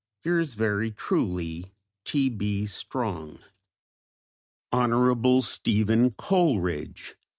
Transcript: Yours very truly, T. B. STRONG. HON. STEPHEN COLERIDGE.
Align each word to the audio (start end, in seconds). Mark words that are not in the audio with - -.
Yours 0.23 0.55
very 0.55 0.89
truly, 0.89 1.73
T. 2.05 2.27
B. 2.27 2.65
STRONG. 2.65 3.37
HON. 4.73 5.41
STEPHEN 5.43 6.15
COLERIDGE. 6.17 7.15